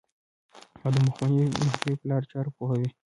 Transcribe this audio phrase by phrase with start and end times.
[0.83, 1.49] او د مخنیوي
[1.99, 2.89] په لارو چارو پوهوي.